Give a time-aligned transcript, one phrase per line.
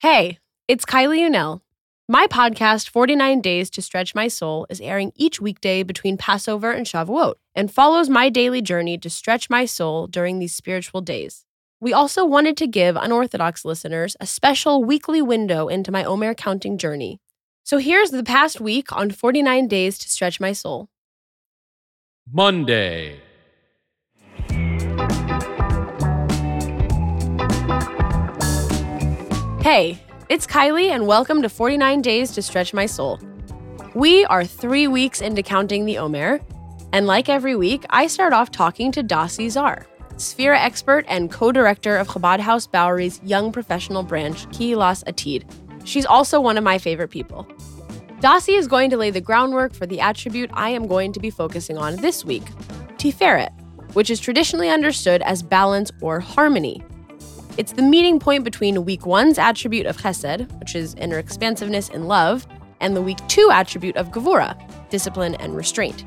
[0.00, 0.38] Hey,
[0.68, 1.60] it's Kylie Unell.
[2.08, 6.86] My podcast, 49 Days to Stretch My Soul, is airing each weekday between Passover and
[6.86, 11.44] Shavuot and follows my daily journey to stretch my soul during these spiritual days.
[11.80, 16.78] We also wanted to give unorthodox listeners a special weekly window into my Omer counting
[16.78, 17.18] journey.
[17.64, 20.90] So here's the past week on 49 Days to Stretch My Soul.
[22.32, 23.20] Monday.
[29.70, 30.00] Hey,
[30.30, 33.20] it's Kylie, and welcome to 49 Days to Stretch My Soul.
[33.94, 36.40] We are three weeks into counting the Omer,
[36.94, 41.52] and like every week, I start off talking to Dasi Zar, Sefira expert and co
[41.52, 45.44] director of Chabad House Bowery's young professional branch, Kehilas Atid.
[45.86, 47.46] She's also one of my favorite people.
[48.20, 51.28] Dasi is going to lay the groundwork for the attribute I am going to be
[51.28, 52.44] focusing on this week
[52.96, 53.50] Tiferet,
[53.92, 56.82] which is traditionally understood as balance or harmony.
[57.58, 62.06] It's the meeting point between week one's attribute of chesed, which is inner expansiveness and
[62.06, 62.46] love,
[62.78, 64.56] and the week two attribute of gevura,
[64.90, 66.04] discipline and restraint.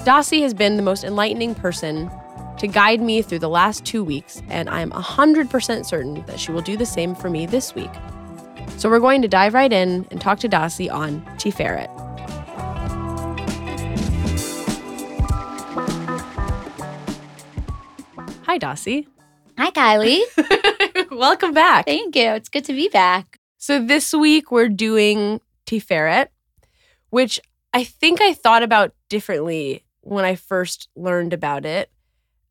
[0.00, 2.10] Dasi has been the most enlightening person
[2.58, 6.60] to guide me through the last two weeks, and I'm 100% certain that she will
[6.60, 7.90] do the same for me this week.
[8.76, 11.88] So we're going to dive right in and talk to Dasi on Tiferet.
[18.44, 19.06] Hi, Dasi.
[19.58, 21.10] Hi, Kylie.
[21.10, 21.86] Welcome back.
[21.86, 22.28] Thank you.
[22.32, 23.38] It's good to be back.
[23.56, 26.28] So this week we're doing Tiferet,
[27.08, 27.40] which
[27.72, 31.90] I think I thought about differently when I first learned about it.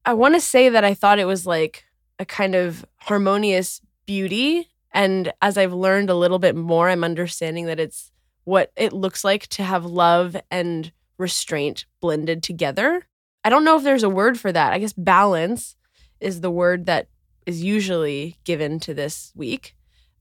[0.03, 1.86] I want to say that I thought it was like
[2.17, 4.67] a kind of harmonious beauty.
[4.92, 8.12] And as I've learned a little bit more, I'm understanding that it's
[8.45, 13.06] what it looks like to have love and restraint blended together.
[13.44, 14.73] I don't know if there's a word for that.
[14.73, 15.75] I guess balance
[16.19, 17.08] is the word that
[17.45, 19.75] is usually given to this week.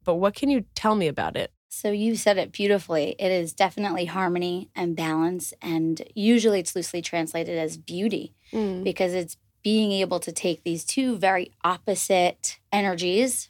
[0.04, 1.50] But what can you tell me about it?
[1.68, 3.16] So you said it beautifully.
[3.18, 5.52] It is definitely harmony and balance.
[5.60, 8.84] And usually it's loosely translated as beauty Mm.
[8.84, 13.48] because it's being able to take these two very opposite energies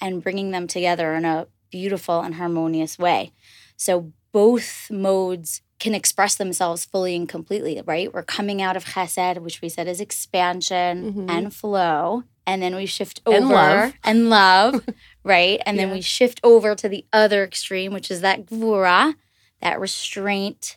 [0.00, 3.32] and bringing them together in a beautiful and harmonious way.
[3.76, 8.12] So both modes can express themselves fully and completely, right?
[8.12, 11.30] We're coming out of chesed, which we said is expansion Mhm.
[11.30, 12.22] and flow.
[12.46, 13.92] And then we shift over And love.
[14.04, 14.84] and love,
[15.24, 15.60] right?
[15.66, 19.14] And then we shift over to the other extreme, which is that gvura,
[19.62, 20.76] that restraint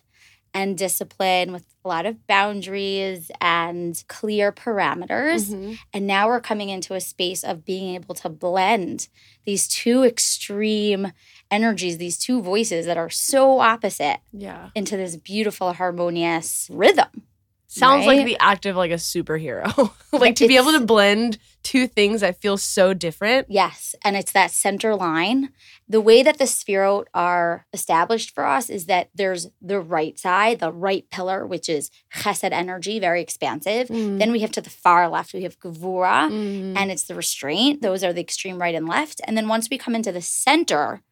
[0.52, 5.46] and discipline with a lot of boundaries and clear parameters.
[5.52, 5.78] Mhm.
[5.92, 9.08] And now we're coming into a space of being able to blend
[9.44, 11.12] these two extreme
[11.50, 14.70] energies, these two voices that are so opposite Yeah.
[14.74, 17.22] into this beautiful, harmonious rhythm.
[17.66, 19.90] Sounds like the act of like a superhero.
[20.12, 23.46] like to be able to blend two things that feel so different.
[23.50, 23.96] Yes.
[24.04, 25.48] And it's that center line.
[25.88, 30.60] The way that the sefirot are established for us is that there's the right side,
[30.60, 33.88] the right pillar, which is chesed energy, very expansive.
[33.88, 34.20] Mm.
[34.20, 36.30] Then we have to the far left, we have gevura.
[36.30, 36.76] Mm.
[36.76, 37.82] and it's the restraint.
[37.82, 39.20] Those are the extreme right and left.
[39.24, 41.02] And then once we come into the center,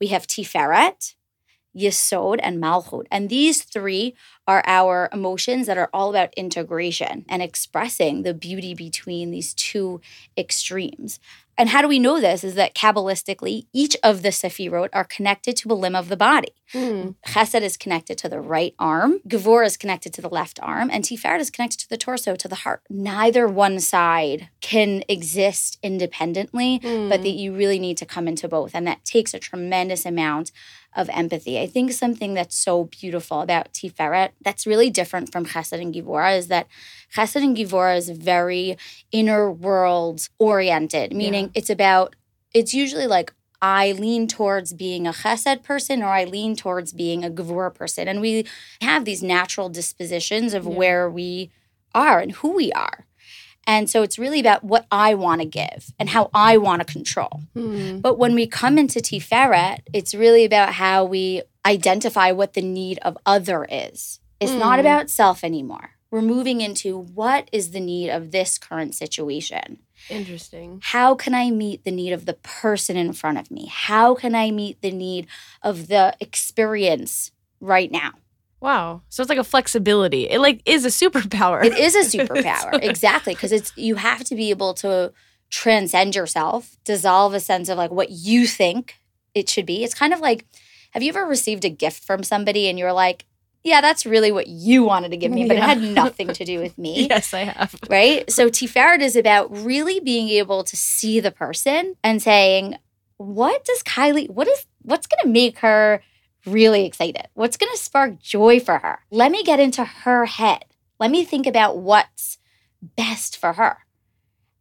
[0.00, 1.14] we have Tiferet,
[1.76, 3.06] Yesod, and Malchut.
[3.10, 4.14] And these three
[4.46, 10.00] are our emotions that are all about integration and expressing the beauty between these two
[10.36, 11.18] extremes.
[11.58, 12.42] And how do we know this?
[12.44, 16.54] Is that Kabbalistically, each of the Sefirot are connected to a limb of the body.
[16.72, 17.16] Mm.
[17.26, 21.04] Chesed is connected to the right arm, Gevor is connected to the left arm, and
[21.04, 22.80] Tiferet is connected to the torso, to the heart.
[22.88, 27.22] Neither one side can exist independently, but Mm.
[27.22, 28.74] that you really need to come into both.
[28.74, 30.52] And that takes a tremendous amount
[30.94, 31.58] of empathy.
[31.58, 36.36] I think something that's so beautiful about Tiferet that's really different from Chesed and Gevura
[36.36, 36.66] is that
[37.14, 38.76] Chesed and Gevura is very
[39.10, 42.16] inner world oriented, meaning it's about,
[42.52, 43.32] it's usually like
[43.62, 48.08] I lean towards being a chesed person or I lean towards being a gevura person.
[48.08, 48.44] And we
[48.80, 50.72] have these natural dispositions of Yeah.
[50.72, 51.50] where we
[51.94, 53.06] are and who we are.
[53.66, 56.92] And so it's really about what I want to give and how I want to
[56.92, 57.42] control.
[57.56, 58.02] Mm.
[58.02, 62.98] But when we come into Tiferet, it's really about how we identify what the need
[63.02, 64.18] of other is.
[64.40, 64.80] It's not Mm.
[64.80, 65.90] about self anymore.
[66.10, 69.78] We're moving into what is the need of this current situation
[70.10, 70.80] Interesting.
[70.82, 73.66] how can I meet the need of the person in front of me?
[73.70, 75.26] How can I meet the need
[75.62, 77.30] of the experience
[77.60, 78.12] right now?
[78.62, 79.02] Wow.
[79.08, 80.28] So it's like a flexibility.
[80.30, 81.64] It like is a superpower.
[81.64, 82.80] It is a superpower.
[82.82, 83.34] exactly.
[83.34, 85.12] Because it's you have to be able to
[85.50, 88.94] transcend yourself, dissolve a sense of like what you think
[89.34, 89.84] it should be.
[89.84, 90.46] It's kind of like,
[90.92, 93.26] have you ever received a gift from somebody and you're like,
[93.64, 95.64] yeah, that's really what you wanted to give me, but Yeah.
[95.64, 97.06] it had nothing to do with me.
[97.10, 97.74] Yes, I have.
[97.88, 98.28] right?
[98.30, 102.76] So Tiferet is about really being able to see the person and saying,
[103.18, 106.02] what does Kylie, what is, what's going to make her
[106.46, 107.28] really excited?
[107.34, 109.00] What's going to spark joy for her?
[109.10, 110.64] Let me get into her head.
[110.98, 112.38] Let me think about what's
[112.80, 113.78] best for her.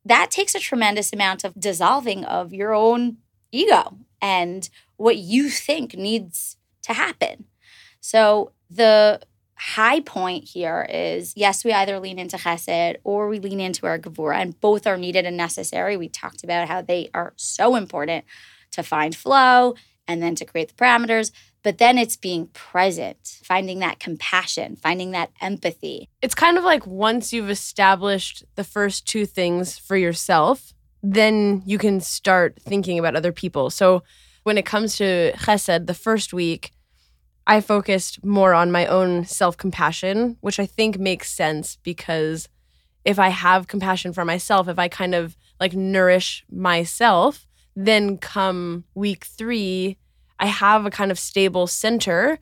[0.05, 3.17] That takes a tremendous amount of dissolving of your own
[3.51, 7.45] ego and what you think needs to happen.
[7.99, 9.21] So the
[9.55, 13.99] high point here is yes, we either lean into chesed or we lean into our
[13.99, 15.97] gevura, and both are needed and necessary.
[15.97, 18.25] We talked about how they are so important
[18.71, 19.75] to find flow
[20.07, 21.31] and then to create the parameters.
[21.63, 26.09] But then it's being present, finding that compassion, finding that empathy.
[26.21, 30.73] It's kind of like once you've established the first two things for yourself,
[31.03, 33.69] then you can start thinking about other people.
[33.69, 34.03] So
[34.43, 36.71] when it comes to chesed, the first week,
[37.47, 42.47] I focused more on my own self compassion, which I think makes sense because
[43.03, 48.83] if I have compassion for myself, if I kind of like nourish myself, then come
[48.93, 49.97] week three,
[50.41, 52.39] I have a kind of stable center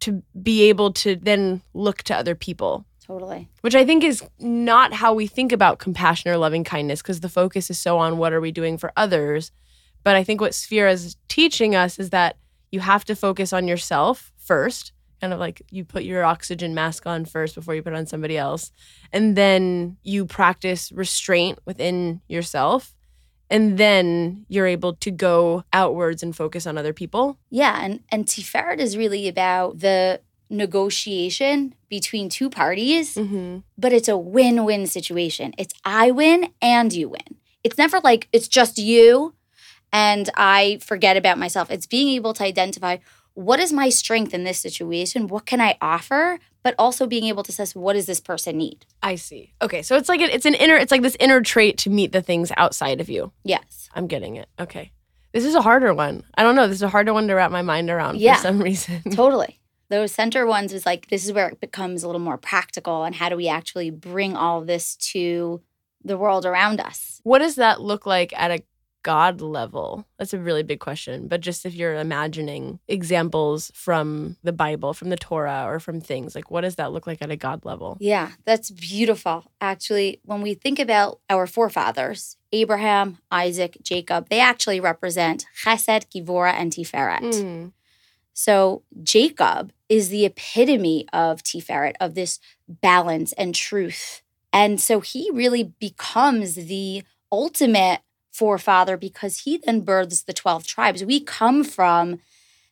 [0.00, 2.84] to be able to then look to other people.
[3.06, 3.48] Totally.
[3.60, 7.28] Which I think is not how we think about compassion or loving kindness because the
[7.28, 9.52] focus is so on what are we doing for others.
[10.02, 12.36] But I think what Sefira is teaching us is that
[12.72, 17.06] you have to focus on yourself first, kind of like you put your oxygen mask
[17.06, 18.72] on first before you put on somebody else.
[19.12, 22.94] And then you practice restraint within yourself.
[23.52, 27.36] And then you're able to go outwards and focus on other people.
[27.50, 27.84] Yeah.
[27.84, 33.58] And, and Tiferet is really about the negotiation between two parties, Mm-hmm.
[33.76, 35.52] but it's a win win situation.
[35.58, 37.36] It's I win and you win.
[37.64, 39.34] It's never like it's just you
[39.92, 41.70] and I forget about myself.
[41.70, 42.96] It's being able to identify
[43.34, 45.26] what is my strength in this situation?
[45.28, 46.38] What can I offer?
[46.62, 48.86] But also being able to assess what does this person need?
[49.02, 49.52] I see.
[49.60, 52.22] Okay, so it's like it's an inner, it's like this inner trait to meet the
[52.22, 53.32] things outside of you.
[53.44, 53.88] Yes.
[53.94, 54.48] I'm getting it.
[54.60, 54.92] Okay,
[55.32, 56.22] this is a harder one.
[56.36, 56.68] I don't know.
[56.68, 58.36] This is a harder one to wrap my mind around Yeah.
[58.36, 59.02] for some reason.
[59.10, 59.58] Totally.
[59.88, 63.14] Those center ones is like this is where it becomes a little more practical and
[63.14, 65.60] how do we actually bring all this to
[66.04, 67.20] the world around us?
[67.24, 68.62] What does that look like at a
[69.02, 70.06] God level?
[70.18, 71.28] That's a really big question.
[71.28, 76.34] But just if you're imagining examples from the Bible, from the Torah, or from things,
[76.34, 77.96] like what does that look like at a God level?
[78.00, 79.50] Yeah, that's beautiful.
[79.60, 86.52] Actually, when we think about our forefathers, Abraham, Isaac, Jacob, they actually represent Chesed, Gevura,
[86.52, 87.20] and Tiferet.
[87.20, 87.72] Mm.
[88.34, 92.38] So Jacob is the epitome of Tiferet, of this
[92.68, 94.22] balance and truth.
[94.52, 98.00] And so he really becomes the ultimate
[98.32, 101.04] forefather because he then births the 12 tribes.
[101.04, 102.20] We come from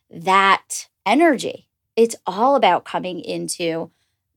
[0.09, 1.67] that energy.
[1.95, 3.91] It's all about coming into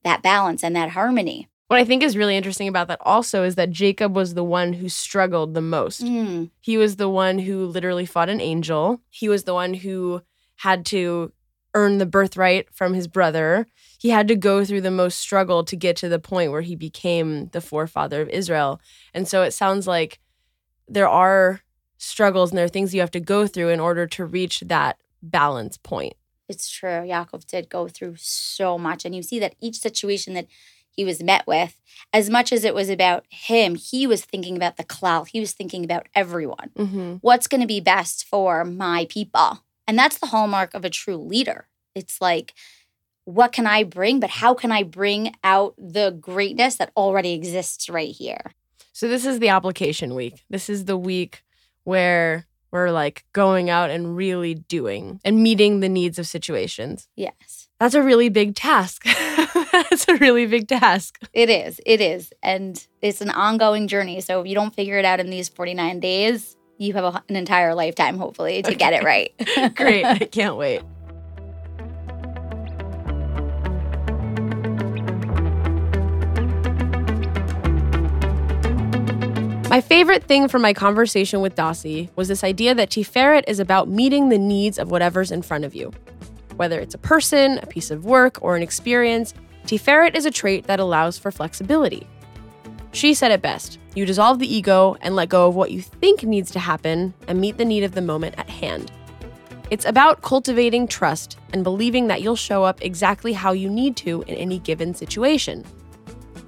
[0.04, 1.48] that balance and that harmony.
[1.68, 4.74] What I think is really interesting about that also is that Jacob was the one
[4.74, 6.04] who struggled the most.
[6.04, 9.00] Mm, He was the one who literally fought an angel.
[9.08, 10.22] He was the one who
[10.56, 11.32] had to
[11.74, 13.66] earn the birthright from his brother.
[13.98, 16.76] He had to go through the most struggle to get to the point where he
[16.76, 18.80] became the forefather of Israel.
[19.14, 20.20] And so it sounds like
[20.88, 21.60] there are
[21.98, 24.98] struggles and there are things you have to go through in order to reach that
[25.22, 26.14] balance point.
[26.48, 26.90] It's true.
[26.90, 29.04] Yaakov did go through so much.
[29.04, 30.46] And you see that each situation that
[30.90, 31.80] he was met with,
[32.12, 35.26] as much as it was about him, he was thinking about the klal.
[35.26, 36.70] He was thinking about everyone.
[36.76, 37.14] Mm-hmm.
[37.20, 39.64] What's going to be best for my people?
[39.88, 41.66] And that's the hallmark of a true leader.
[41.94, 42.54] It's like,
[43.24, 44.20] what can I bring?
[44.20, 48.52] But how can I bring out the greatness that already exists right here?
[48.94, 50.44] So this is the application week.
[50.48, 51.42] This is the week
[51.82, 57.08] where we're like going out and really doing and meeting the needs of situations.
[57.16, 59.04] Yes, That's a really big task.
[59.72, 61.18] That's a really big task.
[61.32, 61.80] it is.
[61.84, 62.32] It is.
[62.40, 64.20] And it's an ongoing journey.
[64.20, 67.34] So if you don't figure it out in these 49 days, you have a, an
[67.34, 69.32] entire lifetime, hopefully, to get it right.
[69.74, 70.04] Great.
[70.04, 70.82] I can't wait.
[79.74, 83.88] My favorite thing from my conversation with Dasi was this idea that Tiferet is about
[83.88, 85.90] meeting the needs of whatever's in front of you.
[86.54, 89.34] Whether it's a person, a piece of work, or an experience,
[89.66, 92.06] Tiferet is a trait that allows for flexibility.
[92.92, 96.22] She said it best you dissolve the ego and let go of what you think
[96.22, 98.92] needs to happen and meet the need of the moment at hand.
[99.72, 104.22] It's about cultivating trust and believing that you'll show up exactly how you need to
[104.28, 105.64] in any given situation.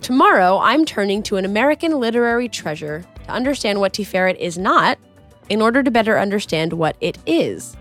[0.00, 4.99] Tomorrow, I'm turning to an American literary treasure to understand what Tiferet is not
[5.49, 7.76] in order to better understand what it is.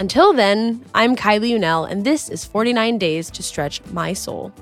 [0.00, 4.52] Until then, I'm Kylie Unell, and this is 49 Days to Stretch My Soul.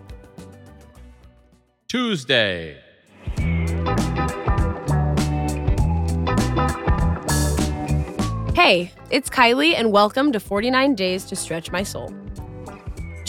[1.89, 2.77] Tuesday.
[8.55, 12.15] Hey, it's Kylie, and welcome to 49 Days to Stretch My Soul.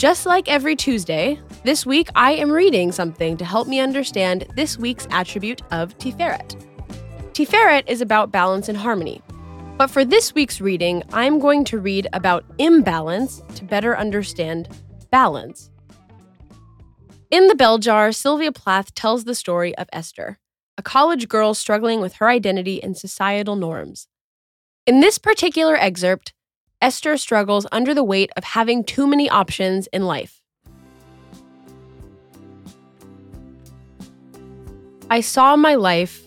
[0.04, 4.76] Just like every Tuesday, this week I am reading something to help me understand this
[4.76, 6.62] week's attribute of Tiferet.
[7.32, 9.22] Tiferet is about balance and harmony.
[9.78, 14.68] But for this week's reading, I'm going to read about imbalance to better understand
[15.10, 15.70] balance.
[17.30, 20.38] In the bell jar, Sylvia Plath tells the story of Esther,
[20.76, 24.06] a college girl struggling with her identity and societal norms.
[24.86, 26.33] In this particular excerpt,
[26.84, 30.42] Esther struggles under the weight of having too many options in life.
[35.08, 36.20] I saw my life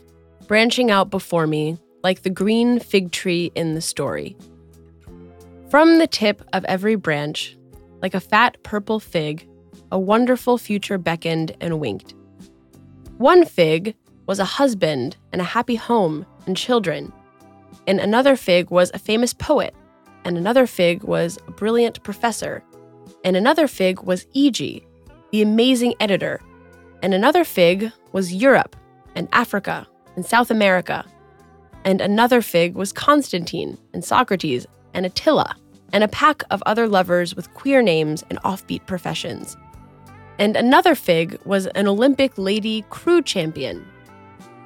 [0.47, 4.35] branching out before me like the green fig tree in the story.
[5.69, 7.55] From the tip of every branch,
[8.01, 9.47] like a fat purple fig,
[9.91, 12.15] a wonderful future beckoned and winked.
[13.19, 13.93] One fig
[14.25, 17.13] was a husband and a happy home and children
[17.87, 19.73] and another fig was a famous poet,
[20.27, 22.61] and another fig was a brilliant professor,
[23.23, 24.85] and another fig was Ee Gee,
[25.31, 26.41] the amazing editor,
[27.01, 28.75] and another fig was Europe
[29.15, 31.05] and Africa and South America,
[31.85, 35.55] and another fig was Constantine and Socrates and Attila,
[35.93, 39.55] and a pack of other lovers with queer names and offbeat professions.
[40.39, 43.87] And another fig was an Olympic lady crew champion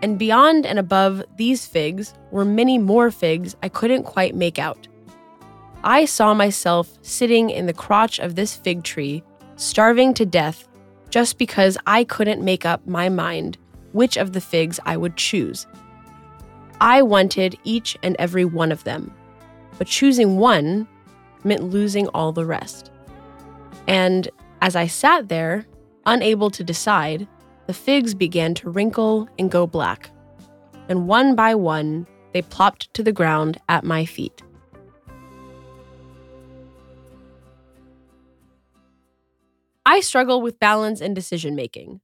[0.02, 4.88] and beyond and above these figs were many more figs I couldn't quite make out.
[5.84, 9.24] I saw myself sitting in the crotch of this fig tree,
[9.56, 10.68] starving to death,
[11.10, 13.58] just because I couldn't make up my mind
[13.92, 15.66] which of the figs I would choose.
[16.80, 19.14] I wanted each and every one of them,
[19.78, 20.88] but choosing one
[21.44, 22.92] meant losing all the rest.
[23.88, 24.30] And
[24.62, 25.66] as I sat there,
[26.06, 27.28] unable to decide,
[27.68, 30.12] the figs began to wrinkle and go black,
[30.90, 34.42] and one by one they plopped to the ground at my feet.
[39.86, 42.02] I struggle with balance and decision making.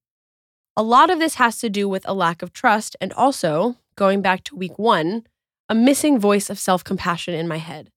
[0.75, 4.21] A lot of this has to do with a lack of trust and also, going
[4.21, 5.25] back to week one,
[5.69, 7.91] a missing voice of self compassion in my head.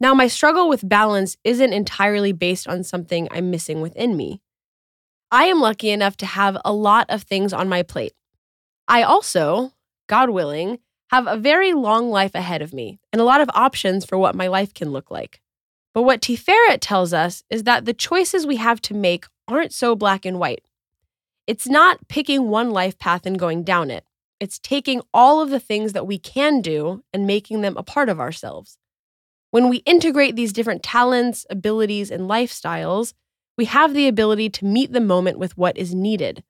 [0.00, 4.40] Now, my struggle with balance isn't entirely based on something I'm missing within me.
[5.30, 8.12] I am lucky enough to have a lot of things on my plate.
[8.88, 9.72] I also,
[10.08, 10.78] God willing,
[11.10, 14.34] have a very long life ahead of me and a lot of options for what
[14.34, 15.41] my life can look like.
[15.94, 19.94] But what Tiferet tells us is that the choices we have to make aren't so
[19.94, 20.64] black and white.
[21.46, 24.04] It's not picking one life path and going down it.
[24.40, 28.08] It's taking all of the things that we can do and making them a part
[28.08, 28.78] of ourselves.
[29.50, 33.12] When we integrate these different talents, abilities, and lifestyles,
[33.58, 36.42] we have the ability to meet the moment with what is needed.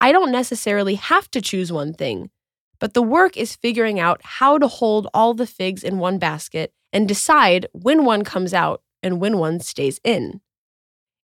[0.00, 2.30] I don't necessarily have to choose one thing,
[2.78, 6.72] but the work is figuring out how to hold all the figs in one basket
[6.92, 10.40] and decide when one comes out and when one stays in.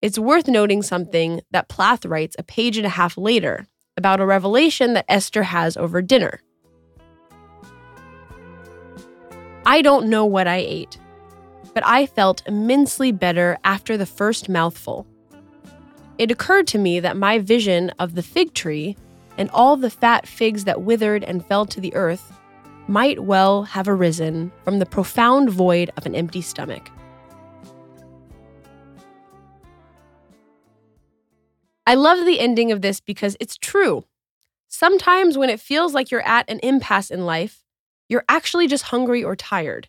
[0.01, 4.25] It's worth noting something that Plath writes a page and a half later about a
[4.25, 6.41] revelation that Esther has over dinner.
[9.65, 10.98] I don't know what I ate
[11.74, 15.08] but I felt immensely better after the first mouthful.
[16.18, 18.98] It occurred to me that my vision of the fig tree
[19.39, 22.34] and all the fat figs that withered and fell to the earth
[22.88, 26.91] might well have arisen from the profound void of an empty stomach.
[31.88, 34.03] I love the ending of this because it's true.
[34.67, 37.63] Sometimes when it feels like you're at an impasse in life,
[38.10, 39.88] you're actually just hungry or tired.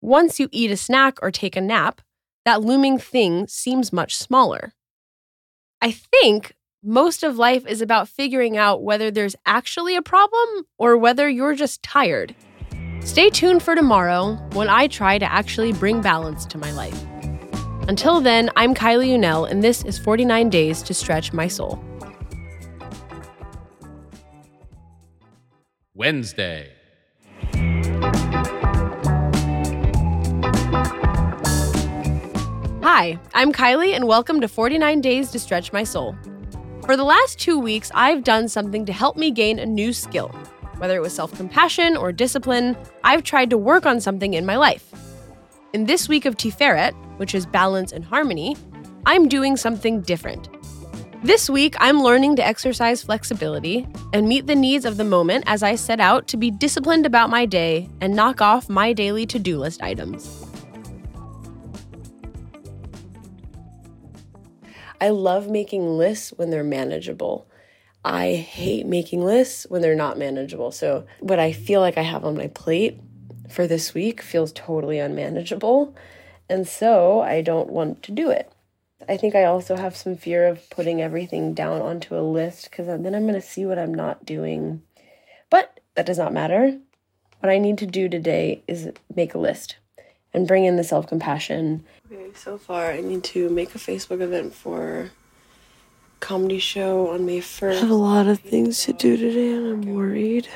[0.00, 2.00] Once you eat a snack or take a nap,
[2.44, 4.72] that looming thing seems much smaller.
[5.82, 6.55] I think
[6.86, 11.56] most of life is about figuring out whether there's actually a problem or whether you're
[11.56, 12.32] just tired.
[13.00, 16.96] Stay tuned for tomorrow when I try to actually bring balance to my life.
[17.88, 21.82] Until then, I'm Kylie Unell, and this is 49 Days to Stretch My Soul.
[25.92, 26.72] Wednesday.
[32.82, 36.16] Hi, I'm Kylie, and welcome to 49 Days to Stretch My Soul.
[36.86, 40.28] For the last two weeks, I've done something to help me gain a new skill.
[40.78, 44.54] Whether it was self compassion or discipline, I've tried to work on something in my
[44.54, 44.92] life.
[45.72, 48.56] In this week of Tiferet, which is balance and harmony,
[49.04, 50.48] I'm doing something different.
[51.24, 55.64] This week, I'm learning to exercise flexibility and meet the needs of the moment as
[55.64, 59.40] I set out to be disciplined about my day and knock off my daily to
[59.40, 60.45] do list items.
[65.00, 67.46] I love making lists when they're manageable.
[68.04, 70.70] I hate making lists when they're not manageable.
[70.70, 73.00] So, what I feel like I have on my plate
[73.48, 75.94] for this week feels totally unmanageable.
[76.48, 78.50] And so I don't want to do it.
[79.08, 82.86] I think I also have some fear of putting everything down onto a list because
[82.86, 84.82] then I'm going to see what I'm not doing.
[85.50, 86.78] But that does not matter.
[87.40, 89.76] What I need to do today is make a list
[90.32, 91.84] and bring in the self compassion.
[92.12, 95.10] Okay, so far I need to make a Facebook event for
[96.20, 97.72] comedy show on May 1st.
[97.72, 100.46] I have a lot of things to do today and I'm worried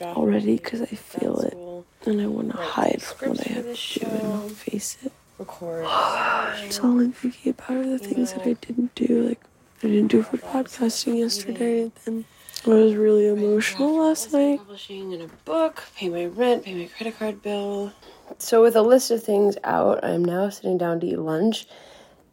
[0.00, 4.06] already because I feel it and I want to hide what I have to do
[4.06, 5.12] and not face it.
[5.38, 5.84] Record.
[6.64, 9.28] It's all I'm thinking about are the things that I didn't do.
[9.28, 9.40] Like,
[9.82, 12.24] I didn't do for podcasting yesterday and
[12.66, 14.58] I was really emotional last night.
[14.58, 17.92] Publishing in a book, pay my rent, pay my credit card bill.
[18.38, 21.66] So, with a list of things out, I'm now sitting down to eat lunch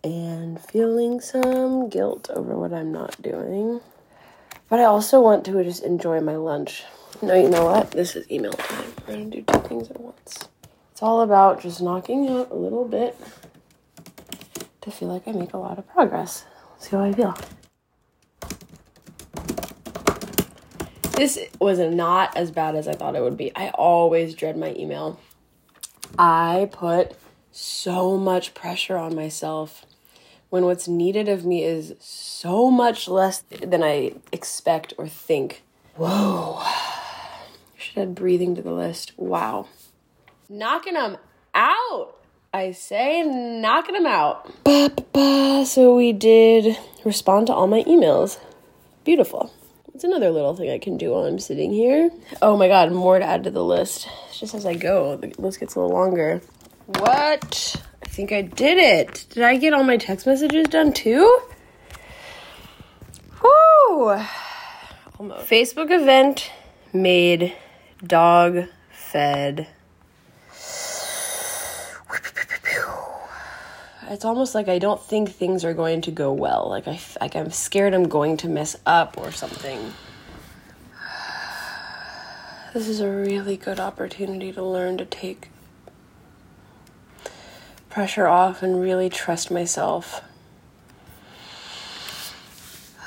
[0.04, 3.82] and feeling some guilt over what I'm not doing.
[4.70, 6.84] But I also want to just enjoy my lunch.
[7.22, 7.92] No, you know what?
[7.92, 8.94] This is email time.
[9.08, 10.48] We're gonna do two things at once.
[10.92, 13.18] It's all about just knocking out a little bit
[14.82, 16.46] to feel like I make a lot of progress.
[16.80, 17.36] See how I feel.
[21.14, 23.52] This was not as bad as I thought it would be.
[23.56, 25.20] I always dread my email.
[26.18, 27.14] I put
[27.52, 29.86] so much pressure on myself
[30.50, 35.64] when what's needed of me is so much less than I expect or think.
[35.96, 36.64] Whoa.
[37.78, 39.14] Should add breathing to the list.
[39.18, 39.68] Wow.
[40.50, 41.18] Knocking them
[41.54, 42.16] out.
[42.54, 44.46] I say, knocking them out.
[44.64, 45.66] Ba, ba, ba.
[45.66, 48.40] So we did respond to all my emails.
[49.04, 49.52] Beautiful.
[49.98, 52.12] It's another little thing I can do while I'm sitting here.
[52.40, 54.08] Oh my god, more to add to the list.
[54.32, 56.40] Just as I go, the list gets a little longer.
[56.86, 57.84] What?
[58.04, 59.26] I think I did it.
[59.32, 61.42] Did I get all my text messages done too?
[63.42, 64.22] Whoo!
[65.18, 65.50] Almost.
[65.50, 66.52] Facebook event
[66.94, 67.56] made
[68.06, 69.68] dog fed.
[74.10, 76.68] It's almost like I don't think things are going to go well.
[76.70, 79.94] Like I like I'm scared I'm going to mess up or something.
[82.74, 85.50] This is a really good opportunity to learn to take
[87.90, 90.22] pressure off and really trust myself.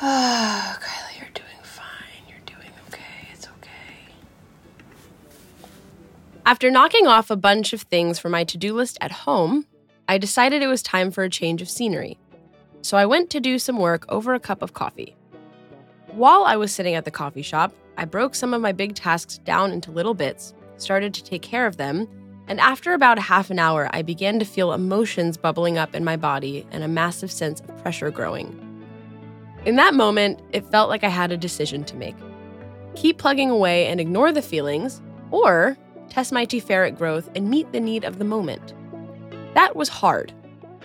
[0.03, 2.25] Ah, Kylie, you're doing fine.
[2.29, 3.29] You're doing okay.
[3.33, 4.13] It's okay.
[6.45, 9.67] After knocking off a bunch of things for my to do list at home,
[10.11, 12.19] I decided it was time for a change of scenery.
[12.83, 15.15] So I went to do some work over a cup of coffee.
[16.09, 19.39] While I was sitting at the coffee shop, I broke some of my big tasks
[19.39, 22.09] down into little bits, started to take care of them,
[22.49, 26.17] and after about half an hour, I began to feel emotions bubbling up in my
[26.17, 28.59] body and a massive sense of pressure growing.
[29.65, 32.17] In that moment, it felt like I had a decision to make
[32.97, 37.79] keep plugging away and ignore the feelings, or test my Tiferet growth and meet the
[37.79, 38.75] need of the moment.
[39.55, 40.33] That was hard,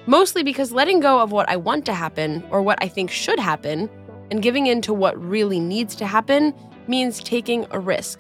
[0.06, 3.40] mostly because letting go of what I want to happen or what I think should
[3.40, 3.90] happen
[4.32, 6.54] and giving in to what really needs to happen
[6.88, 8.20] means taking a risk.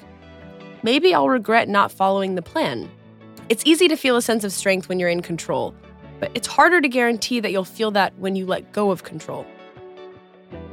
[0.83, 2.89] Maybe I'll regret not following the plan,
[3.47, 5.75] it's easy to feel a sense of strength when you're in control,
[6.19, 9.45] but it's harder to guarantee that you'll feel that when you let go of control.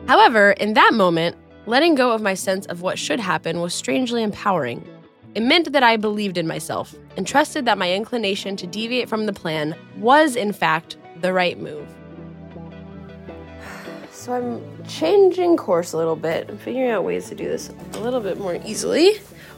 [0.08, 4.22] However, in that moment, letting go of my sense of what should happen was strangely
[4.22, 4.88] empowering.
[5.34, 9.24] It meant that I believed in myself and trusted that my inclination to deviate from
[9.24, 11.88] the plan was, in fact, the right move.
[14.10, 16.48] So I'm changing course a little bit.
[16.48, 19.14] I'm figuring out ways to do this a little bit more easily,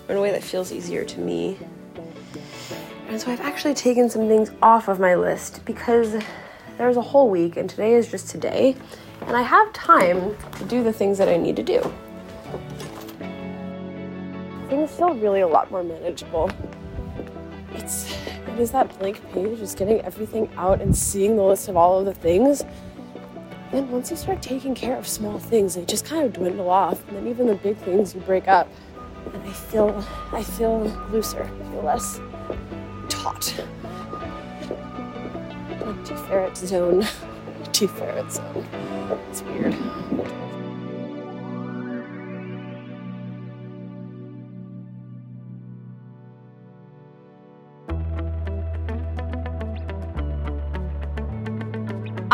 [0.09, 1.59] or in a way that feels easier to me.
[3.09, 6.17] And so I've actually taken some things off of my list because
[6.79, 8.75] there's a whole week and today is just today.
[9.23, 11.93] And I have time to do the things that I need to do.
[14.69, 16.51] Things feel really a lot more manageable.
[17.75, 18.13] It's
[18.55, 21.99] it is that blank page, just getting everything out and seeing the list of all
[21.99, 22.65] of the things.
[23.73, 27.07] Then once you start taking care of small things, they just kind of dwindle off.
[27.09, 28.69] And then even the big things you break up.
[29.33, 32.21] And I feel I feel looser, I feel less
[33.25, 33.55] hot.
[35.81, 37.03] Like Tiferet zone.
[37.73, 38.67] Tiferet zone.
[39.31, 39.75] It's weird.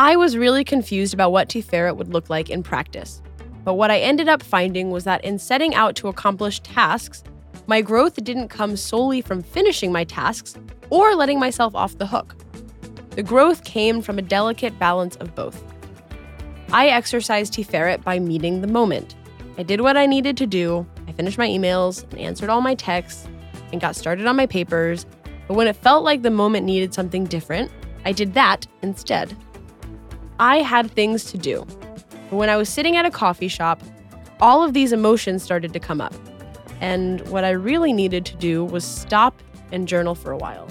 [0.00, 3.20] I was really confused about what Tiferet would look like in practice.
[3.64, 7.22] But what I ended up finding was that in setting out to accomplish tasks,
[7.66, 10.56] my growth didn't come solely from finishing my tasks,
[10.88, 12.34] or letting myself off the hook.
[13.10, 15.62] The growth came from a delicate balance of both.
[16.72, 19.16] I exercised Tiferet by meeting the moment.
[19.58, 22.74] I did what I needed to do, I finished my emails and answered all my
[22.74, 23.28] texts,
[23.70, 25.04] and got started on my papers,
[25.46, 27.70] but when it felt like the moment needed something different,
[28.06, 29.36] I did that instead.
[30.40, 31.66] I had things to do.
[32.30, 33.82] But when I was sitting at a coffee shop,
[34.40, 36.14] all of these emotions started to come up.
[36.80, 40.66] And what I really needed to do was stop and journal for a while.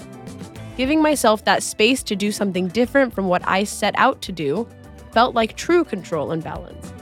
[0.76, 4.66] Giving myself that space to do something different from what I set out to do
[5.12, 6.92] felt like true control and balance.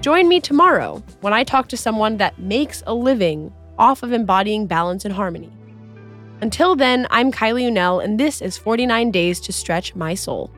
[0.00, 4.66] Join me tomorrow when I talk to someone that makes a living off of embodying
[4.66, 5.52] balance and harmony.
[6.40, 10.53] Until then, I'm Kylie Unell, and this is 49 Days to Stretch My Soul.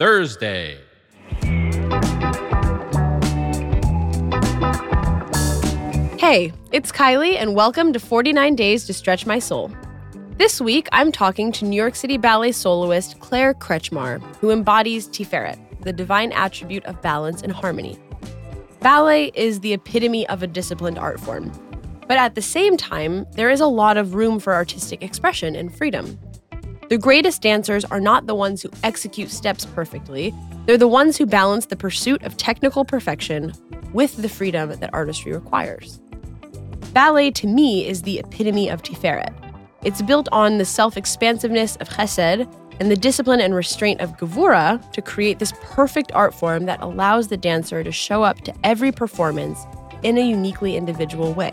[0.00, 0.76] Thursday.
[6.18, 9.70] Hey, it's Kylie, and welcome to 49 Days to Stretch My Soul.
[10.36, 15.60] This week, I'm talking to New York City Ballet soloist Claire Kretzschmar, who embodies Tiferet,
[15.82, 17.96] the divine attribute of balance and harmony.
[18.80, 21.52] Ballet is the epitome of a disciplined art form.
[22.08, 25.72] But at the same time, there is a lot of room for artistic expression and
[25.72, 26.18] freedom.
[26.90, 30.34] The greatest dancers are not the ones who execute steps perfectly,
[30.66, 33.54] they're the ones who balance the pursuit of technical perfection
[33.94, 36.00] with the freedom that artistry requires.
[36.92, 39.32] Ballet, to me, is the epitome of Tiferet.
[39.82, 42.46] It's built on the self expansiveness of Chesed
[42.80, 47.28] and the discipline and restraint of Gevura to create this perfect art form that allows
[47.28, 49.58] the dancer to show up to every performance
[50.02, 51.52] in a uniquely individual way.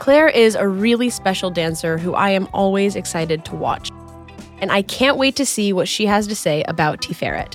[0.00, 3.90] Claire is a really special dancer who I am always excited to watch.
[4.62, 7.54] And I can't wait to see what she has to say about Tiferet.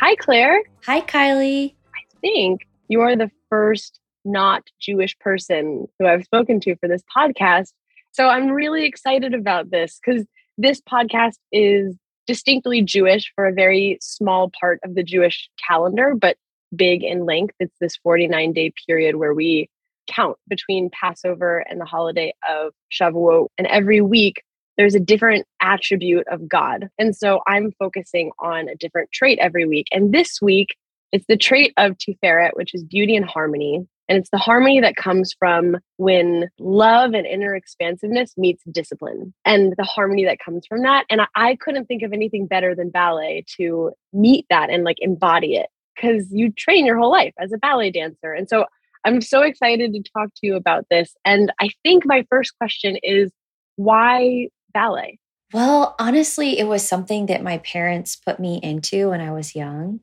[0.00, 0.62] Hi, Claire.
[0.86, 1.74] Hi, Kylie.
[1.94, 7.02] I think you are the first not Jewish person who I've spoken to for this
[7.14, 7.74] podcast.
[8.18, 10.26] So I'm really excited about this because
[10.56, 16.36] this podcast is distinctly Jewish for a very small part of the Jewish calendar, but
[16.74, 17.54] big in length.
[17.60, 19.70] It's this 49 day period where we
[20.08, 23.50] count between Passover and the holiday of Shavuot.
[23.56, 24.42] And every week,
[24.76, 26.88] there's a different attribute of God.
[26.98, 29.86] And so I'm focusing on a different trait every week.
[29.92, 30.74] And this week,
[31.12, 33.86] it's the trait of Tiferet, which is beauty and harmony.
[34.08, 39.74] And it's the harmony that comes from when love and inner expansiveness meets discipline and
[39.76, 41.04] the harmony that comes from that.
[41.10, 44.96] And I, I couldn't think of anything better than ballet to meet that and like
[45.00, 48.32] embody it because you train your whole life as a ballet dancer.
[48.32, 48.64] And so
[49.04, 51.14] I'm so excited to talk to you about this.
[51.24, 53.30] And I think my first question is
[53.76, 55.18] why ballet?
[55.52, 60.00] Well, honestly, it was something that my parents put me into when I was young.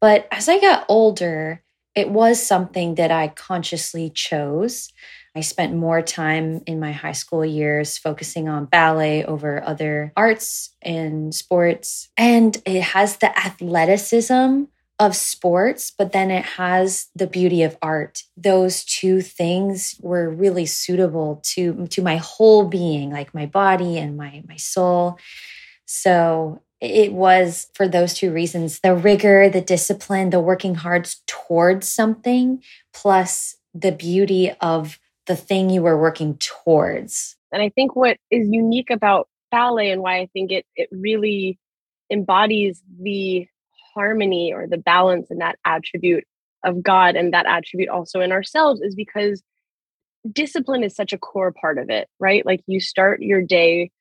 [0.00, 1.62] But as I got older,
[1.94, 4.88] it was something that I consciously chose.
[5.34, 10.74] I spent more time in my high school years focusing on ballet over other arts
[10.82, 12.10] and sports.
[12.16, 14.64] And it has the athleticism
[14.98, 18.22] of sports, but then it has the beauty of art.
[18.36, 24.16] Those two things were really suitable to, to my whole being, like my body and
[24.16, 25.18] my, my soul.
[25.86, 31.88] So it was for those two reasons the rigor, the discipline, the working hard towards
[31.88, 32.60] something,
[32.92, 37.36] plus the beauty of the thing you were working towards.
[37.52, 41.56] And I think what is unique about ballet and why I think it it really
[42.10, 43.46] embodies the
[43.94, 46.24] harmony or the balance and that attribute
[46.64, 49.40] of God and that attribute also in ourselves is because
[50.32, 52.44] discipline is such a core part of it, right?
[52.44, 53.92] Like you start your day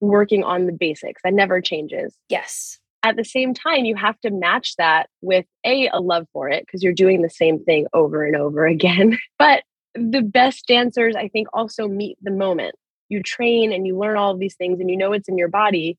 [0.00, 2.16] working on the basics that never changes.
[2.28, 2.78] Yes.
[3.02, 6.64] At the same time, you have to match that with a a love for it
[6.66, 9.18] because you're doing the same thing over and over again.
[9.38, 9.62] But
[9.94, 12.74] the best dancers, I think, also meet the moment.
[13.08, 15.48] You train and you learn all of these things and you know it's in your
[15.48, 15.98] body.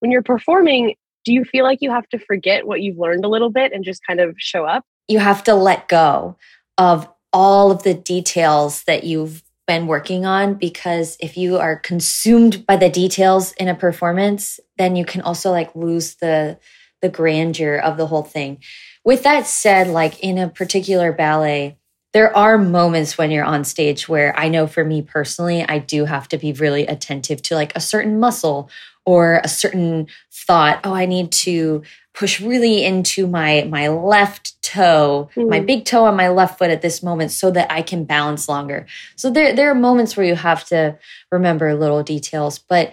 [0.00, 3.28] When you're performing, do you feel like you have to forget what you've learned a
[3.28, 4.84] little bit and just kind of show up?
[5.08, 6.36] You have to let go
[6.78, 12.66] of all of the details that you've been working on because if you are consumed
[12.66, 16.58] by the details in a performance, then you can also like lose the
[17.00, 18.58] the grandeur of the whole thing.
[19.04, 21.76] With that said, like in a particular ballet,
[22.12, 26.04] there are moments when you're on stage where I know for me personally, I do
[26.04, 28.70] have to be really attentive to like a certain muscle
[29.04, 30.80] or a certain thought.
[30.84, 31.82] Oh, I need to
[32.14, 35.48] push really into my my left toe, mm.
[35.48, 38.48] my big toe on my left foot at this moment so that I can balance
[38.48, 38.86] longer.
[39.16, 40.98] So there there are moments where you have to
[41.30, 42.92] remember little details, but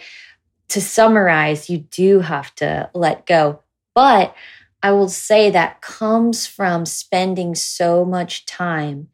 [0.70, 3.62] to summarize, you do have to let go.
[3.96, 4.36] But
[4.82, 9.10] I will say that comes from spending so much time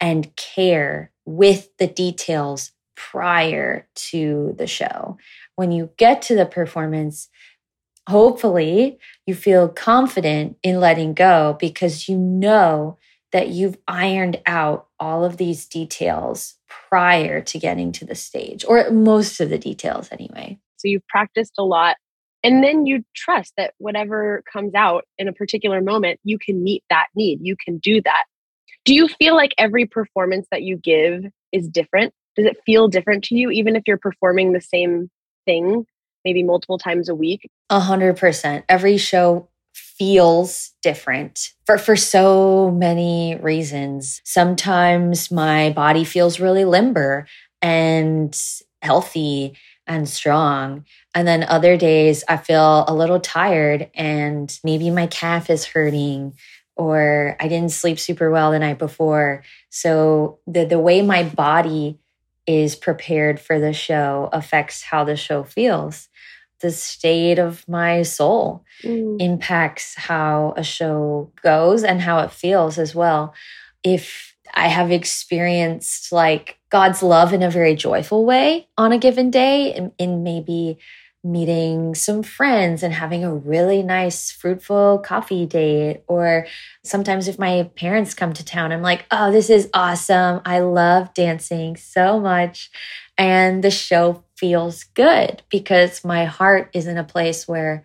[0.00, 5.18] and care with the details prior to the show.
[5.62, 7.28] When you get to the performance,
[8.08, 8.98] hopefully
[9.28, 12.98] you feel confident in letting go because you know
[13.30, 16.56] that you've ironed out all of these details
[16.88, 20.58] prior to getting to the stage, or most of the details anyway.
[20.78, 21.96] So you've practiced a lot.
[22.42, 26.82] And then you trust that whatever comes out in a particular moment, you can meet
[26.90, 27.38] that need.
[27.40, 28.24] You can do that.
[28.84, 31.22] Do you feel like every performance that you give
[31.52, 32.12] is different?
[32.34, 35.08] Does it feel different to you, even if you're performing the same
[35.44, 35.86] thing,
[36.24, 37.48] maybe multiple times a week?
[37.70, 38.64] A hundred percent.
[38.68, 44.20] Every show feels different for for so many reasons.
[44.24, 47.26] Sometimes my body feels really limber
[47.60, 48.38] and
[48.82, 50.84] healthy and strong.
[51.14, 56.34] And then other days I feel a little tired and maybe my calf is hurting
[56.76, 59.44] or I didn't sleep super well the night before.
[59.70, 61.98] So the the way my body
[62.46, 66.08] is prepared for the show affects how the show feels.
[66.60, 69.20] The state of my soul mm.
[69.20, 73.34] impacts how a show goes and how it feels as well.
[73.82, 79.30] If I have experienced like God's love in a very joyful way on a given
[79.30, 80.78] day, in, in maybe
[81.24, 86.02] meeting some friends and having a really nice, fruitful coffee date.
[86.08, 86.46] Or
[86.84, 90.40] sometimes if my parents come to town, I'm like, oh, this is awesome.
[90.44, 92.70] I love dancing so much.
[93.16, 97.84] And the show feels good because my heart is in a place where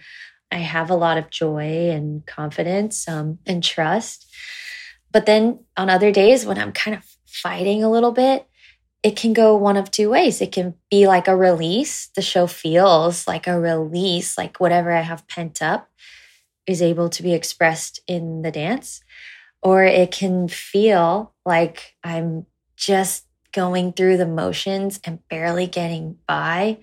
[0.51, 4.25] I have a lot of joy and confidence um, and trust.
[5.11, 8.47] But then on other days when I'm kind of fighting a little bit,
[9.03, 10.41] it can go one of two ways.
[10.41, 12.07] It can be like a release.
[12.15, 15.89] The show feels like a release, like whatever I have pent up
[16.65, 19.01] is able to be expressed in the dance.
[19.61, 26.77] Or it can feel like I'm just going through the motions and barely getting by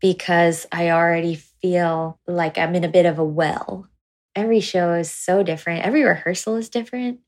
[0.00, 3.88] because I already feel like I'm in a bit of a well.
[4.36, 7.20] Every show is so different, every rehearsal is different.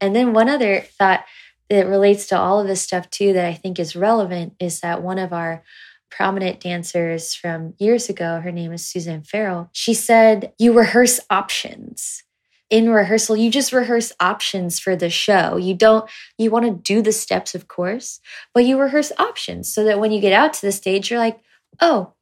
[0.00, 1.24] And then one other thought
[1.72, 5.02] that relates to all of this stuff too that I think is relevant is that
[5.02, 5.62] one of our
[6.10, 12.24] prominent dancers from years ago, her name is Suzanne Farrell, she said, You rehearse options.
[12.68, 15.56] In rehearsal, you just rehearse options for the show.
[15.56, 18.20] You don't, you want to do the steps, of course,
[18.52, 21.40] but you rehearse options so that when you get out to the stage, you're like,
[21.80, 22.12] oh,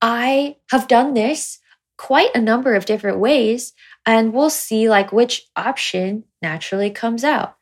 [0.00, 1.58] I have done this
[1.98, 3.74] quite a number of different ways,
[4.06, 7.56] and we'll see like which option naturally comes out.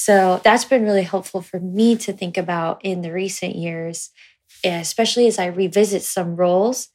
[0.00, 4.10] So that's been really helpful for me to think about in the recent years,
[4.62, 6.90] especially as I revisit some roles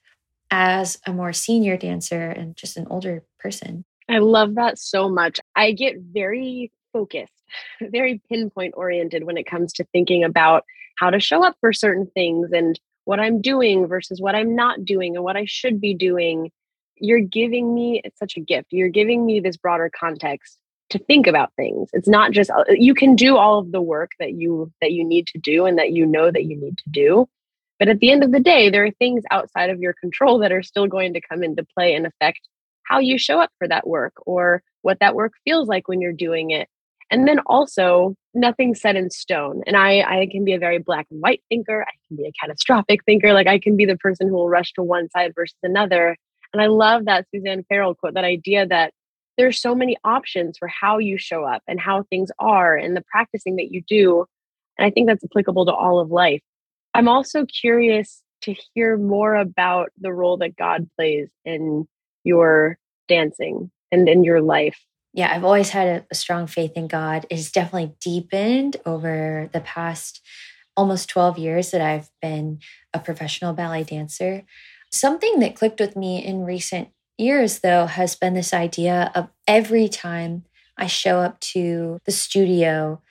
[0.50, 3.84] as a more senior dancer and just an older person.
[4.08, 5.42] I love that so much.
[5.54, 7.34] I get very focused,
[7.82, 10.64] very pinpoint oriented when it comes to thinking about
[10.98, 14.86] how to show up for certain things and what I'm doing versus what I'm not
[14.86, 16.52] doing and what I should be doing.
[16.96, 18.68] You're giving me, such a gift.
[18.72, 20.58] You're giving me this broader context
[20.94, 21.90] to think about things.
[21.94, 25.04] It's not just uh, you can do all of the work that you that you
[25.04, 27.28] need to do and that you know that you need to do.
[27.80, 30.52] But at the end of the day there are things outside of your control that
[30.52, 32.40] are still going to come into play and affect
[32.84, 36.14] how you show up for that work or what that work feels like when you're
[36.14, 36.68] doing it.
[37.12, 39.62] And then also nothing's set in stone.
[39.68, 41.84] And i i can be a very black and white thinker.
[41.84, 43.34] I can be a catastrophic thinker.
[43.34, 46.16] Like i can be the person who will rush to one side versus another.
[46.54, 48.94] And i love that suzanne farrell quote that idea that
[49.38, 53.04] there's so many options for how you show up and how things are and the
[53.12, 54.26] practicing that you do.
[54.78, 56.42] And I think that's applicable to all of life.
[56.94, 61.88] I'm also curious to hear more about the role that God plays in
[62.24, 64.80] your dancing and in your life.
[65.14, 67.26] Yeah, I've always had a, strong faith in God.
[67.30, 70.22] It's definitely deepened over the past
[70.76, 72.60] almost 12 years that I've been
[72.94, 74.44] a professional ballet dancer.
[74.92, 79.88] Something that clicked with me in recent years, though, has been this idea of every
[79.88, 80.46] time
[80.78, 83.02] I show up to the studio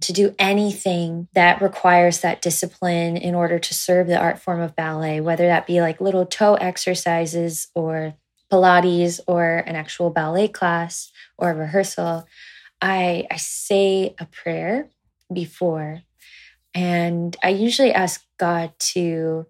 [0.00, 4.74] to do anything that requires that discipline in order to serve the art form of
[4.74, 8.14] ballet, whether that be like little toe exercises or
[8.52, 12.26] Pilates or an actual ballet class or a rehearsal,
[12.82, 14.88] I, I say a prayer
[15.32, 16.02] before.
[16.74, 19.46] And I usually ask God to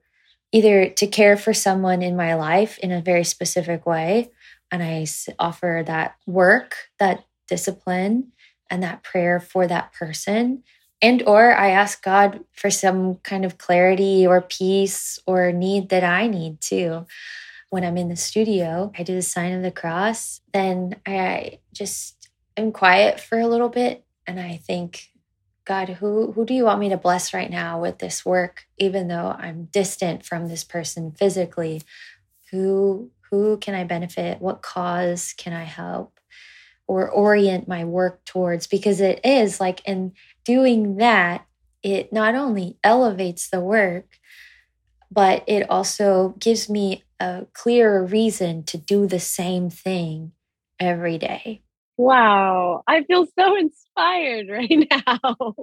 [0.53, 4.31] either to care for someone in my life in a very specific way.
[4.71, 5.07] And I
[5.38, 8.33] offer that work, that discipline,
[8.71, 10.62] and that prayer for that person.
[11.03, 16.05] And or I ask God for some kind of clarity or peace or need that
[16.05, 17.07] I need too.
[17.71, 20.41] When I'm in the studio, I do the sign of the cross.
[20.53, 25.12] Then I just am quiet for a little bit and I think,
[25.64, 29.09] God, who who do you want me to bless right now with this work even
[29.09, 31.83] though I'm distant from this person physically?
[32.51, 34.40] Who who can I benefit?
[34.40, 36.18] What cause can I help
[36.87, 40.12] or orient my work towards because it is like in
[40.44, 41.46] doing that
[41.83, 44.18] it not only elevates the work
[45.11, 50.33] but it also gives me a clearer reason to do the same thing
[50.81, 51.62] every day.
[51.97, 55.55] Wow, I feel so inspired right now.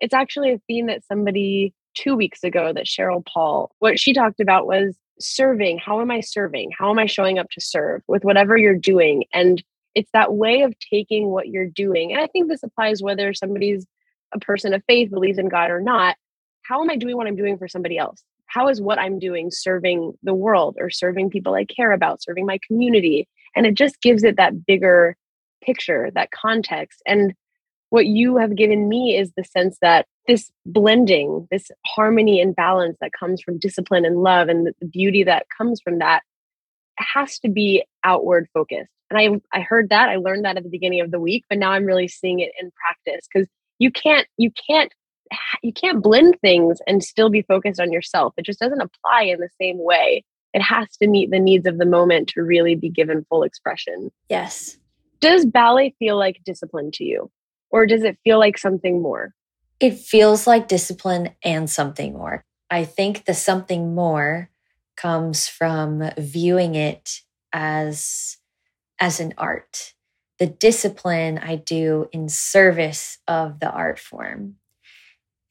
[0.00, 4.40] it's actually a theme that somebody two weeks ago that Cheryl Paul, what she talked
[4.40, 5.78] about was serving.
[5.78, 6.70] How am I serving?
[6.76, 9.24] How am I showing up to serve with whatever you're doing?
[9.32, 9.62] And
[9.94, 12.12] it's that way of taking what you're doing.
[12.12, 13.86] And I think this applies whether somebody's
[14.34, 16.16] a person of faith, believes in God or not.
[16.62, 18.22] How am I doing what I'm doing for somebody else?
[18.46, 22.46] How is what I'm doing serving the world or serving people I care about, serving
[22.46, 23.28] my community?
[23.54, 25.16] And it just gives it that bigger
[25.62, 27.02] picture, that context.
[27.06, 27.34] And
[27.90, 32.96] what you have given me is the sense that this blending, this harmony and balance
[33.00, 36.22] that comes from discipline and love and the beauty that comes from that
[36.98, 38.90] has to be outward focused.
[39.10, 41.58] And I I heard that, I learned that at the beginning of the week, but
[41.58, 43.46] now I'm really seeing it in practice cuz
[43.78, 44.92] you can't you can't
[45.62, 48.34] you can't blend things and still be focused on yourself.
[48.36, 50.24] It just doesn't apply in the same way.
[50.54, 54.10] It has to meet the needs of the moment to really be given full expression.
[54.28, 54.78] Yes.
[55.22, 57.30] Does ballet feel like discipline to you?
[57.70, 59.32] Or does it feel like something more?
[59.78, 62.44] It feels like discipline and something more.
[62.68, 64.50] I think the something more
[64.96, 67.20] comes from viewing it
[67.52, 68.38] as
[68.98, 69.94] as an art.
[70.38, 74.56] The discipline I do in service of the art form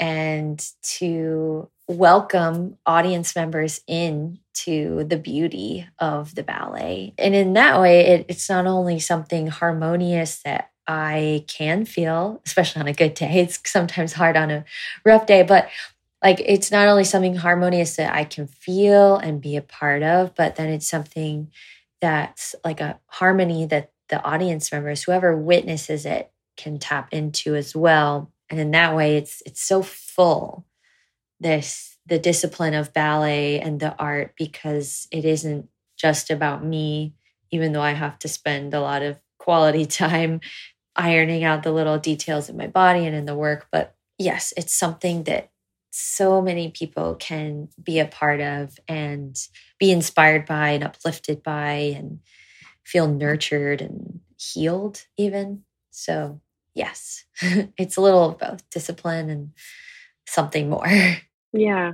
[0.02, 0.62] and
[0.98, 7.14] to welcome audience members in to the beauty of the ballet.
[7.18, 12.82] And in that way, it, it's not only something harmonious that I can feel, especially
[12.82, 13.40] on a good day.
[13.40, 14.66] It's sometimes hard on a
[15.06, 15.70] rough day, but
[16.24, 20.36] like it's not only something harmonious that I can feel and be a part of,
[20.36, 21.52] but then it's something
[22.00, 27.76] that's like a harmony that the audience members, whoever witnesses it, can tap into as
[27.76, 28.32] well.
[28.50, 30.66] And in that way, it's it's so full.
[31.40, 37.16] This the discipline of ballet and the art because it isn't just about me,
[37.52, 40.42] even though I have to spend a lot of quality time
[40.96, 43.68] ironing out the little details in my body and in the work.
[43.72, 45.52] But yes, it's something that
[45.92, 49.38] so many people can be a part of and
[49.80, 52.20] be inspired by and uplifted by and
[52.86, 55.64] feel nurtured and healed, even.
[55.92, 56.42] So,
[56.76, 57.26] yes,
[57.78, 59.52] it's a little of both discipline and
[60.28, 60.88] something more.
[61.54, 61.92] Yeah,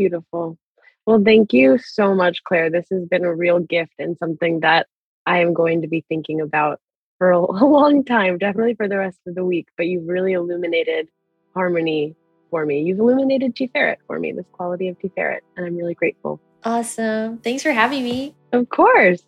[0.00, 0.56] beautiful.
[1.04, 2.70] Well, thank you so much, Claire.
[2.70, 4.86] This has been a real gift and something that
[5.26, 6.80] I am going to be thinking about
[7.18, 9.68] for a, long time, definitely for the rest of the week.
[9.76, 11.08] But you've really illuminated
[11.52, 12.16] harmony
[12.48, 12.80] for me.
[12.80, 16.40] You've illuminated Tiferet for me, this quality of Tiferet, and I'm really grateful.
[16.64, 17.38] Awesome.
[17.38, 18.34] Thanks for having me.
[18.52, 19.22] Of course.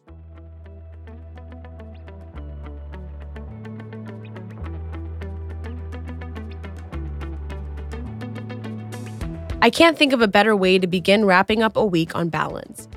[9.63, 12.89] I can't think of a better way to begin wrapping up a week on balance.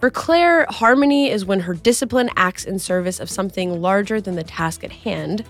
[0.00, 4.42] For Claire, harmony is when her discipline acts in service of something larger than the
[4.42, 5.46] task at hand,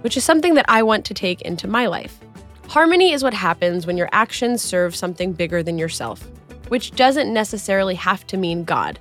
[0.00, 2.18] which is something that I want to take into my life.
[2.66, 6.28] Harmony is what happens when your actions serve something bigger than yourself,
[6.66, 8.98] which doesn't necessarily have to mean God.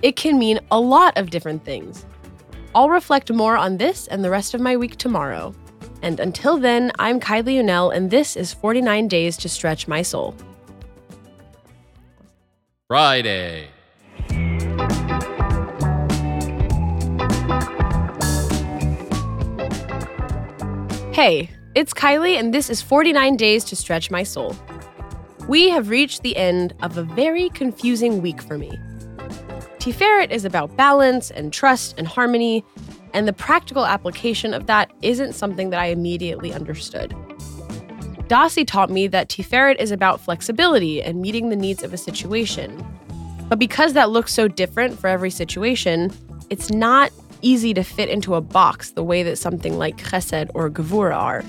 [0.00, 2.06] It can mean a lot of different things.
[2.74, 5.54] I'll reflect more on this and the rest of my week tomorrow.
[6.00, 10.34] And until then, I'm Kylie Unell, and this is 49 Days to Stretch My Soul.
[12.86, 13.68] Friday.
[21.12, 24.54] Hey, it's Kylie, and this is 49 Days to Stretch My Soul.
[25.48, 28.78] We have reached the end of a very confusing week for me.
[29.80, 32.64] Tiferet is about balance and trust and harmony,
[33.12, 37.10] and the practical application of that isn't something that I immediately understood.
[38.28, 42.84] Dasi taught me that Tiferet is about flexibility and meeting the needs of a situation.
[43.48, 46.12] But because that looks so different for every situation,
[46.50, 50.68] it's not easy to fit into a box the way that something like chesed or
[50.68, 51.44] gevura are.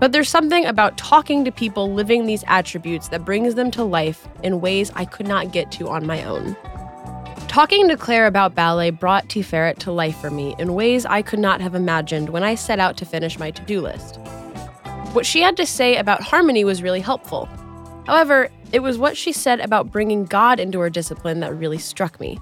[0.00, 4.26] But there's something about talking to people living these attributes that brings them to life
[4.42, 6.56] in ways I could not get to on my own.
[7.54, 11.38] Talking to Claire about ballet brought Tiferet to life for me in ways I could
[11.38, 14.16] not have imagined when I set out to finish my to do list.
[15.12, 17.48] What she had to say about harmony was really helpful.
[18.08, 22.18] However, it was what she said about bringing God into her discipline that really struck
[22.18, 22.40] me.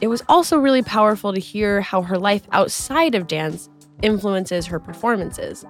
[0.00, 3.68] It was also really powerful to hear how her life outside of dance
[4.00, 5.66] influences her performances.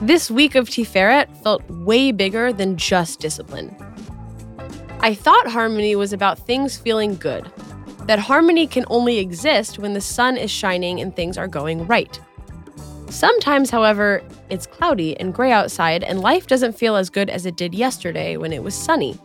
[0.00, 3.76] This week of Tiferet felt way bigger than just discipline.
[5.00, 7.50] I thought harmony was about things feeling good,
[8.06, 12.20] that harmony can only exist when the sun is shining and things are going right.
[13.08, 17.56] Sometimes, however, it's cloudy and gray outside, and life doesn't feel as good as it
[17.56, 19.16] did yesterday when it was sunny.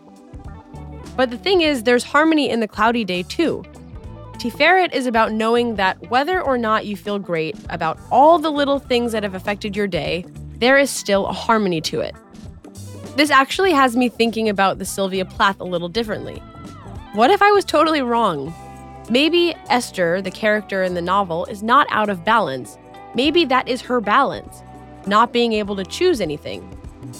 [1.17, 3.63] But the thing is, there's harmony in the cloudy day too.
[4.33, 8.79] Tiferet is about knowing that whether or not you feel great about all the little
[8.79, 10.25] things that have affected your day,
[10.57, 12.15] there is still a harmony to it.
[13.15, 16.39] This actually has me thinking about the Sylvia Plath a little differently.
[17.13, 18.53] What if I was totally wrong?
[19.09, 22.77] Maybe Esther, the character in the novel, is not out of balance.
[23.13, 24.63] Maybe that is her balance,
[25.05, 26.67] not being able to choose anything.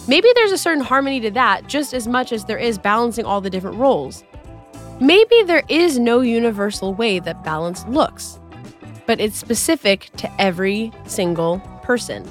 [0.07, 3.41] Maybe there's a certain harmony to that just as much as there is balancing all
[3.41, 4.23] the different roles.
[4.99, 8.39] Maybe there is no universal way that balance looks,
[9.05, 12.27] but it's specific to every single person.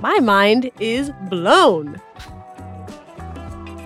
[0.00, 2.00] My mind is blown.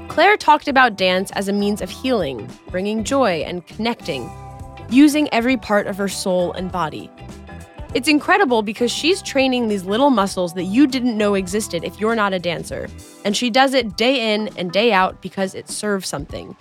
[0.09, 4.29] Claire talked about dance as a means of healing, bringing joy and connecting,
[4.91, 7.09] using every part of her soul and body.
[7.95, 12.17] It's incredible because she's training these little muscles that you didn't know existed if you're
[12.17, 12.89] not a dancer.
[13.25, 16.57] And she does it day in and day out because it serves something.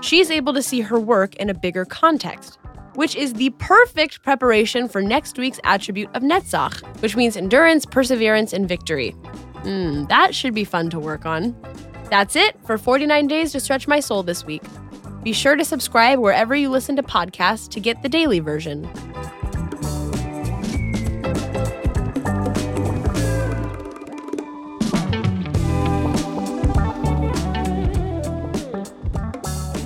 [0.00, 2.58] She's able to see her work in a bigger context,
[2.96, 8.52] which is the perfect preparation for next week's attribute of Netzach, which means endurance, perseverance,
[8.52, 9.10] and victory.
[9.62, 11.54] Hmm, that should be fun to work on.
[12.10, 14.62] That's it for 49 Days to Stretch My Soul this week.
[15.22, 18.88] Be sure to subscribe wherever you listen to podcasts to get the daily version.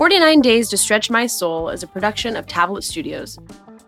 [0.01, 3.39] Forty-nine Days to Stretch My Soul is a production of Tablet Studios.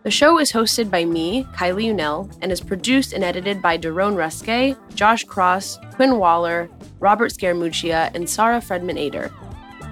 [0.03, 4.15] The show is hosted by me, Kylie Unell, and is produced and edited by Daron
[4.15, 6.69] Ruske, Josh Cross, Quinn Waller,
[7.01, 9.33] Robert Scaramuccia, and Sarah Fredman Ader.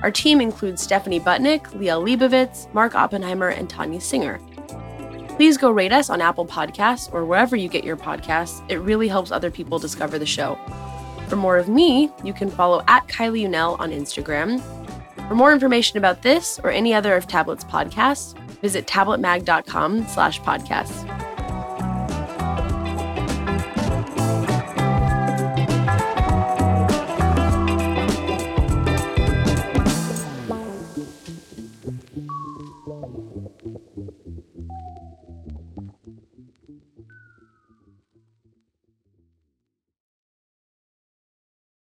[0.03, 4.39] Our team includes Stephanie Butnick, Leah Leibovitz, Mark Oppenheimer, and Tanya Singer.
[5.37, 8.63] Please go rate us on Apple Podcasts or wherever you get your podcasts.
[8.71, 10.59] It really helps other people discover the show.
[11.29, 14.61] For more of me, you can follow at Kylie Unell on Instagram.
[15.31, 21.20] For more information about this or any other of Tablet's podcasts, visit tabletmag.com slash podcasts.